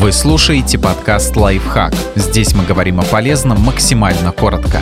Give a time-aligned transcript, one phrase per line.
[0.00, 1.92] Вы слушаете подкаст «Лайфхак».
[2.14, 4.80] Здесь мы говорим о полезном максимально коротко.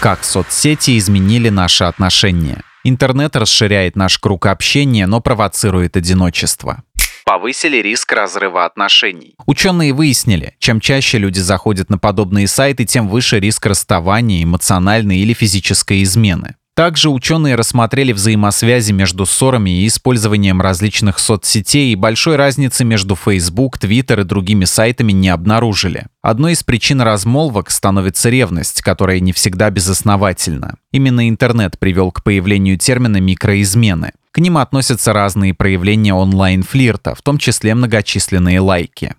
[0.00, 2.62] Как соцсети изменили наши отношения?
[2.84, 6.82] Интернет расширяет наш круг общения, но провоцирует одиночество
[7.24, 9.34] повысили риск разрыва отношений.
[9.46, 15.32] Ученые выяснили, чем чаще люди заходят на подобные сайты, тем выше риск расставания, эмоциональной или
[15.32, 16.54] физической измены.
[16.76, 23.78] Также ученые рассмотрели взаимосвязи между ссорами и использованием различных соцсетей, и большой разницы между Facebook,
[23.78, 26.04] Twitter и другими сайтами не обнаружили.
[26.20, 30.74] Одной из причин размолвок становится ревность, которая не всегда безосновательна.
[30.92, 34.12] Именно интернет привел к появлению термина «микроизмены».
[34.30, 39.14] К ним относятся разные проявления онлайн-флирта, в том числе многочисленные лайки.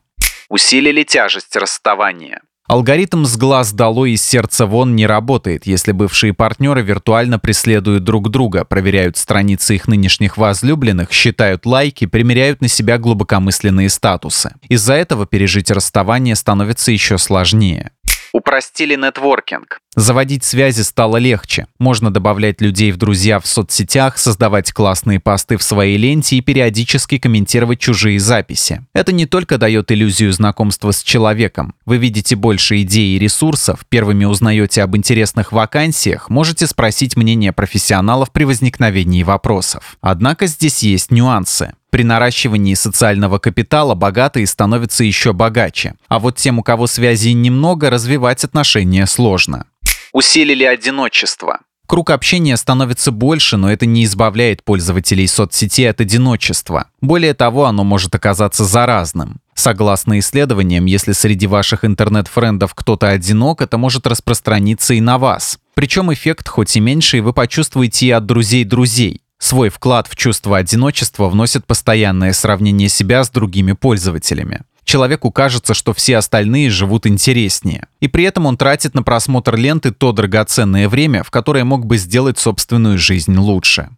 [0.48, 2.42] Усилили тяжесть расставания.
[2.68, 8.30] Алгоритм «с глаз долой из сердца вон» не работает, если бывшие партнеры виртуально преследуют друг
[8.30, 14.54] друга, проверяют страницы их нынешних возлюбленных, считают лайки, примеряют на себя глубокомысленные статусы.
[14.68, 17.92] Из-за этого пережить расставание становится еще сложнее.
[18.34, 19.80] Упростили нетворкинг.
[19.96, 21.66] Заводить связи стало легче.
[21.80, 27.18] Можно добавлять людей в друзья в соцсетях, создавать классные посты в своей ленте и периодически
[27.18, 28.86] комментировать чужие записи.
[28.94, 31.74] Это не только дает иллюзию знакомства с человеком.
[31.86, 38.32] Вы видите больше идей и ресурсов, первыми узнаете об интересных вакансиях, можете спросить мнение профессионалов
[38.32, 39.98] при возникновении вопросов.
[40.02, 41.74] Однако здесь есть нюансы.
[41.98, 47.90] При наращивании социального капитала богатые становятся еще богаче, а вот тем, у кого связей немного,
[47.90, 49.66] развивать отношения сложно
[50.14, 51.62] усилили одиночество.
[51.88, 56.90] Круг общения становится больше, но это не избавляет пользователей соцсети от одиночества.
[57.02, 59.40] Более того, оно может оказаться заразным.
[59.56, 65.60] Согласно исследованиям, если среди ваших интернет-френдов кто-то одинок, это может распространиться и на вас.
[65.74, 69.22] Причем эффект хоть и меньший, вы почувствуете и от друзей друзей.
[69.40, 75.94] Свой вклад в чувство одиночества вносит постоянное сравнение себя с другими пользователями человеку кажется, что
[75.94, 77.88] все остальные живут интереснее.
[78.00, 81.98] И при этом он тратит на просмотр ленты то драгоценное время, в которое мог бы
[81.98, 83.90] сделать собственную жизнь лучше.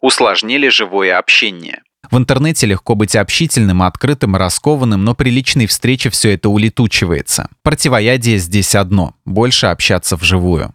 [0.00, 1.82] Усложнили живое общение.
[2.10, 7.48] В интернете легко быть общительным, открытым, раскованным, но при личной встрече все это улетучивается.
[7.62, 10.74] Противоядие здесь одно– больше общаться вживую.